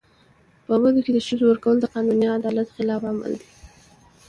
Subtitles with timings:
[0.65, 3.49] په بدو کي د ښځو ورکول د قانوني عدالت خلاف عمل دی.